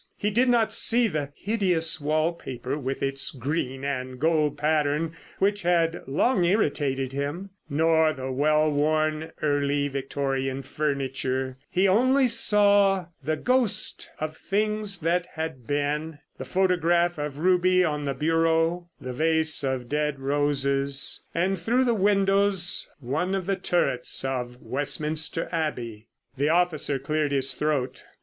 [0.17, 6.01] He did not see the hideous wallpaper with its green and gold pattern which had
[6.07, 11.59] long irritated him, nor the well worn Early Victorian furniture.
[11.69, 16.17] He only saw the Ghost of the Things that Had Been.
[16.39, 21.93] The photograph of Ruby on the bureau, the vase of dead roses, and through the
[21.93, 26.07] windows one of the turrets of Westminster Abbey.
[26.37, 28.03] The officer cleared his throat.